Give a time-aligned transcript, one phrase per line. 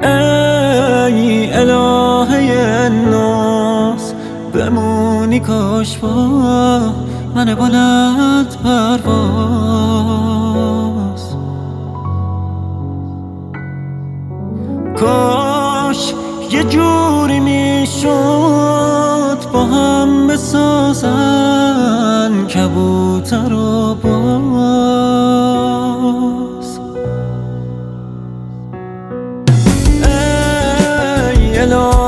[0.00, 4.12] ای الهه ناس
[4.54, 6.08] بمونی کاش با
[7.34, 9.12] من بلند پرواز.
[15.00, 16.14] کاش
[16.50, 18.08] یه جوری می‌شد
[19.52, 21.72] با هم بسازن
[22.46, 23.91] کبوتر و
[31.72, 32.01] ای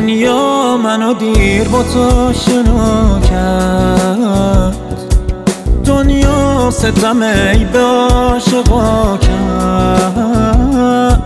[0.00, 4.76] دنیا منو دیر با تو شنا کرد.
[5.84, 11.22] دنیا ستم ای به عاشقا کرد.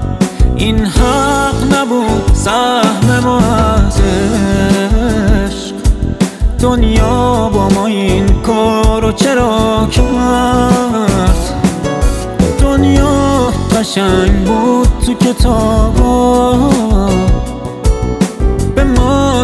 [0.56, 5.74] این حق نبود سهم ما از عشق.
[6.58, 11.36] دنیا با ما این کارو چرا کرد؟
[12.60, 16.54] دنیا قشنگ بود تو کتابا.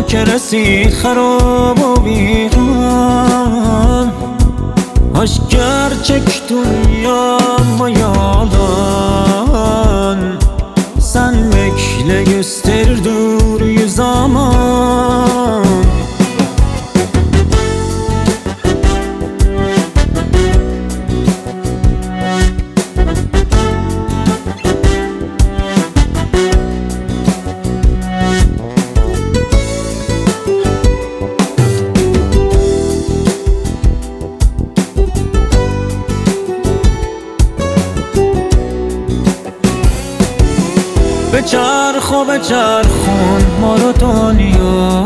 [0.03, 2.91] که رسید خراب و بیرون
[5.15, 7.39] هاش گرچه که دنیا
[7.79, 9.21] میادان
[10.99, 13.63] سن مکله یستر دور
[41.33, 45.05] به چرخ و به چرخون ما رو دنیا.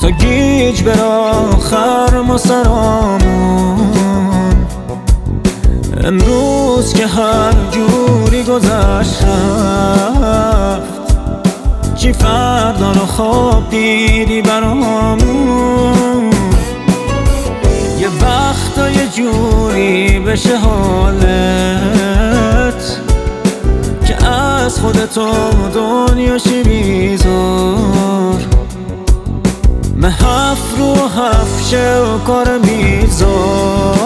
[0.00, 3.78] تا گیج بر آخر ما سرامون.
[6.04, 9.24] امروز که هر جوری گذشت
[11.96, 15.18] چی فردا رو خواب دیدی برامون؟
[17.98, 21.67] یه وقتا یه جوری بشه حالت.
[24.82, 25.26] خودتو
[25.74, 28.40] دنیوشی دنیا چی میذار
[29.96, 33.98] من هفت رو هفت و کار میذار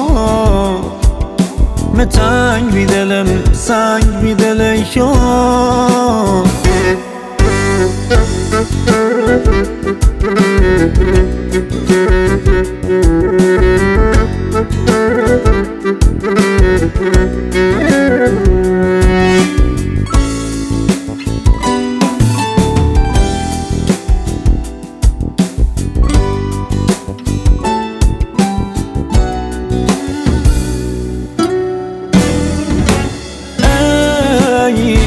[1.95, 6.47] من تنگ میدلم سنگ میدل یار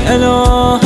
[0.07, 0.84] Hello.